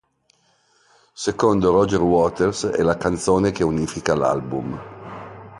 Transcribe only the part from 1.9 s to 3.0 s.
Waters è la